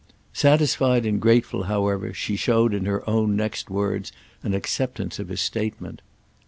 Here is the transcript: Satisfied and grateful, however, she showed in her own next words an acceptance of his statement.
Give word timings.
Satisfied 0.33 1.05
and 1.05 1.21
grateful, 1.21 1.65
however, 1.65 2.11
she 2.11 2.35
showed 2.35 2.73
in 2.73 2.85
her 2.87 3.07
own 3.07 3.35
next 3.35 3.69
words 3.69 4.11
an 4.41 4.55
acceptance 4.55 5.19
of 5.19 5.27
his 5.27 5.41
statement. 5.41 6.01